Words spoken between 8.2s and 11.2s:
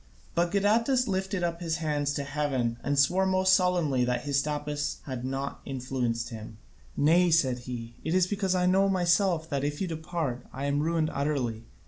because I know myself that, if you depart, I am ruined